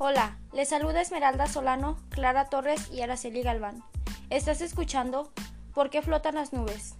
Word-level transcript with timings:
Hola, 0.00 0.38
les 0.52 0.68
saluda 0.68 1.00
Esmeralda 1.00 1.48
Solano, 1.48 1.98
Clara 2.10 2.44
Torres 2.44 2.88
y 2.92 3.00
Araceli 3.00 3.42
Galván. 3.42 3.82
Estás 4.30 4.60
escuchando 4.60 5.32
¿Por 5.74 5.90
qué 5.90 6.02
flotan 6.02 6.36
las 6.36 6.52
nubes? 6.52 6.94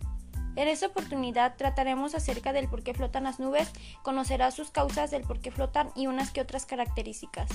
En 0.56 0.66
esta 0.66 0.88
oportunidad 0.88 1.54
trataremos 1.56 2.16
acerca 2.16 2.52
del 2.52 2.66
por 2.66 2.82
qué 2.82 2.94
flotan 2.94 3.22
las 3.22 3.38
nubes, 3.38 3.70
conocerás 4.02 4.54
sus 4.54 4.72
causas 4.72 5.12
del 5.12 5.22
por 5.22 5.38
qué 5.38 5.52
flotan 5.52 5.92
y 5.94 6.08
unas 6.08 6.32
que 6.32 6.40
otras 6.40 6.66
características. 6.66 7.48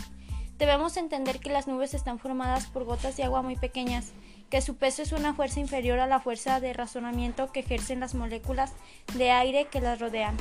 Debemos 0.57 0.95
entender 0.95 1.41
que 1.41 1.49
las 1.49 1.67
nubes 1.67 1.93
están 1.93 2.19
formadas 2.19 2.67
por 2.67 2.85
gotas 2.85 3.17
de 3.17 3.25
agua 3.25 3.41
muy 3.41 3.57
pequeñas, 3.57 4.13
que 4.49 4.61
su 4.61 4.77
peso 4.77 5.01
es 5.01 5.11
una 5.11 5.33
fuerza 5.33 5.59
inferior 5.59 5.99
a 5.99 6.07
la 6.07 6.21
fuerza 6.21 6.61
de 6.61 6.71
razonamiento 6.71 7.51
que 7.51 7.59
ejercen 7.59 7.99
las 7.99 8.15
moléculas 8.15 8.71
de 9.15 9.31
aire 9.31 9.65
que 9.65 9.81
las 9.81 9.99
rodean. 9.99 10.37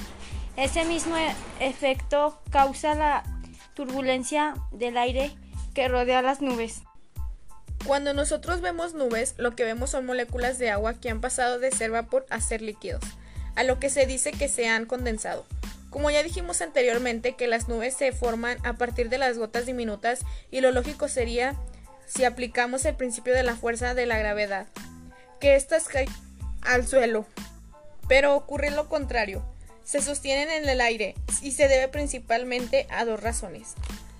Ese 0.56 0.84
mismo 0.84 1.16
e-, 1.16 1.34
efecto 1.58 2.38
causa 2.50 2.94
la 2.94 3.24
turbulencia 3.74 4.54
del 4.70 4.96
aire 4.96 5.32
que 5.74 5.88
rodea 5.88 6.22
las 6.22 6.40
nubes. 6.40 6.82
Cuando 7.86 8.14
nosotros 8.14 8.60
vemos 8.60 8.94
nubes, 8.94 9.34
lo 9.38 9.56
que 9.56 9.64
vemos 9.64 9.90
son 9.90 10.06
moléculas 10.06 10.58
de 10.58 10.70
agua 10.70 10.94
que 10.94 11.10
han 11.10 11.20
pasado 11.20 11.58
de 11.58 11.72
ser 11.72 11.90
vapor 11.90 12.26
a 12.30 12.40
ser 12.40 12.62
líquidos, 12.62 13.02
a 13.56 13.64
lo 13.64 13.80
que 13.80 13.90
se 13.90 14.06
dice 14.06 14.30
que 14.32 14.48
se 14.48 14.68
han 14.68 14.86
condensado. 14.86 15.44
Como 15.90 16.10
ya 16.10 16.22
dijimos 16.22 16.62
anteriormente 16.62 17.34
que 17.34 17.48
las 17.48 17.68
nubes 17.68 17.94
se 17.94 18.12
forman 18.12 18.56
a 18.64 18.74
partir 18.74 19.08
de 19.08 19.18
las 19.18 19.36
gotas 19.36 19.66
diminutas 19.66 20.20
y 20.50 20.60
lo 20.60 20.70
lógico 20.70 21.08
sería 21.08 21.56
si 22.06 22.24
aplicamos 22.24 22.84
el 22.84 22.94
principio 22.94 23.34
de 23.34 23.42
la 23.42 23.56
fuerza 23.56 23.94
de 23.94 24.06
la 24.06 24.18
gravedad, 24.18 24.66
que 25.40 25.56
éstas 25.56 25.88
caen 25.88 26.08
al 26.62 26.86
suelo. 26.86 27.26
Pero 28.08 28.36
ocurre 28.36 28.70
lo 28.70 28.88
contrario 28.88 29.44
se 29.84 30.00
sostienen 30.00 30.50
en 30.50 30.68
el 30.68 30.80
aire 30.80 31.14
y 31.40 31.52
se 31.52 31.68
debe 31.68 31.88
principalmente 31.88 32.86
a 32.90 33.04
dos 33.04 33.20
razones. 33.20 33.74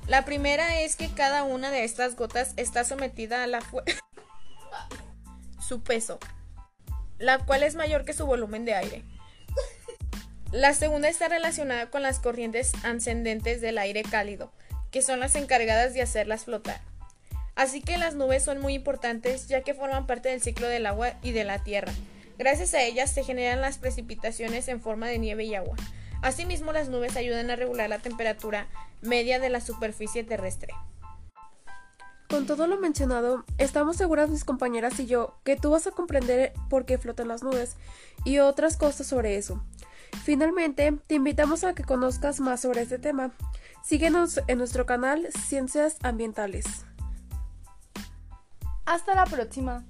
La 0.06 0.24
primera 0.24 0.80
es 0.80 0.96
que 0.96 1.08
cada 1.08 1.44
una 1.44 1.70
de 1.70 1.84
estas 1.84 2.16
gotas 2.16 2.54
está 2.56 2.84
sometida 2.84 3.42
a 3.42 3.46
la 3.46 3.60
su 5.60 5.82
peso, 5.82 6.18
la 7.18 7.38
cual 7.38 7.62
es 7.62 7.76
mayor 7.76 8.04
que 8.04 8.12
su 8.12 8.26
volumen 8.26 8.64
de 8.64 8.74
aire. 8.74 9.04
La 10.50 10.74
segunda 10.74 11.08
está 11.08 11.28
relacionada 11.28 11.88
con 11.88 12.02
las 12.02 12.18
corrientes 12.18 12.72
ascendentes 12.82 13.60
del 13.60 13.78
aire 13.78 14.02
cálido, 14.02 14.52
que 14.90 15.00
son 15.00 15.20
las 15.20 15.34
encargadas 15.34 15.94
de 15.94 16.02
hacerlas 16.02 16.44
flotar. 16.44 16.80
Así 17.54 17.80
que 17.80 17.96
las 17.96 18.14
nubes 18.14 18.44
son 18.44 18.60
muy 18.60 18.74
importantes 18.74 19.46
ya 19.46 19.62
que 19.62 19.72
forman 19.72 20.06
parte 20.06 20.30
del 20.30 20.42
ciclo 20.42 20.68
del 20.68 20.86
agua 20.86 21.14
y 21.22 21.32
de 21.32 21.44
la 21.44 21.62
tierra. 21.62 21.92
Gracias 22.38 22.74
a 22.74 22.82
ellas 22.82 23.10
se 23.12 23.24
generan 23.24 23.60
las 23.60 23.78
precipitaciones 23.78 24.68
en 24.68 24.80
forma 24.80 25.06
de 25.08 25.18
nieve 25.18 25.44
y 25.44 25.54
agua. 25.54 25.76
Asimismo, 26.22 26.72
las 26.72 26.88
nubes 26.88 27.16
ayudan 27.16 27.50
a 27.50 27.56
regular 27.56 27.90
la 27.90 27.98
temperatura 27.98 28.68
media 29.00 29.38
de 29.38 29.48
la 29.48 29.60
superficie 29.60 30.24
terrestre. 30.24 30.72
Con 32.32 32.46
todo 32.46 32.66
lo 32.66 32.78
mencionado, 32.78 33.44
estamos 33.58 33.96
seguras 33.96 34.30
mis 34.30 34.44
compañeras 34.44 34.98
y 34.98 35.06
yo 35.06 35.34
que 35.44 35.56
tú 35.56 35.70
vas 35.70 35.86
a 35.86 35.90
comprender 35.90 36.54
por 36.70 36.86
qué 36.86 36.96
flotan 36.96 37.28
las 37.28 37.42
nubes 37.42 37.76
y 38.24 38.38
otras 38.38 38.78
cosas 38.78 39.06
sobre 39.06 39.36
eso. 39.36 39.62
Finalmente, 40.24 40.94
te 41.06 41.16
invitamos 41.16 41.62
a 41.64 41.74
que 41.74 41.84
conozcas 41.84 42.40
más 42.40 42.60
sobre 42.60 42.82
este 42.82 42.98
tema. 42.98 43.32
Síguenos 43.82 44.40
en 44.46 44.58
nuestro 44.58 44.86
canal 44.86 45.28
Ciencias 45.46 45.96
Ambientales. 46.02 46.64
Hasta 48.86 49.14
la 49.14 49.26
próxima. 49.26 49.84